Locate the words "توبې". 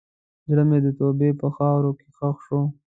0.99-1.29